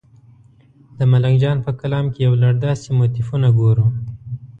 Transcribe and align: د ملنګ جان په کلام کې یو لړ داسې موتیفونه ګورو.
د 0.97 0.99
ملنګ 1.11 1.35
جان 1.43 1.57
په 1.65 1.71
کلام 1.81 2.05
کې 2.13 2.19
یو 2.27 2.33
لړ 2.43 2.53
داسې 2.65 2.87
موتیفونه 2.97 3.47
ګورو. 3.59 3.87